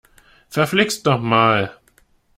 Verflixt 0.49 1.05
noch 1.05 1.21
mal! 1.21 1.77